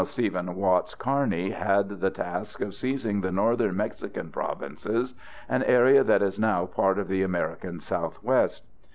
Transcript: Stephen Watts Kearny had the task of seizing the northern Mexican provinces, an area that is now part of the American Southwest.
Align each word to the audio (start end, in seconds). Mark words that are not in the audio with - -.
Stephen 0.03 0.55
Watts 0.55 0.95
Kearny 0.95 1.51
had 1.51 1.87
the 1.99 2.09
task 2.09 2.59
of 2.59 2.73
seizing 2.73 3.21
the 3.21 3.31
northern 3.31 3.77
Mexican 3.77 4.31
provinces, 4.31 5.13
an 5.47 5.61
area 5.61 6.03
that 6.03 6.23
is 6.23 6.39
now 6.39 6.65
part 6.65 6.97
of 6.97 7.07
the 7.07 7.21
American 7.21 7.79
Southwest. 7.79 8.63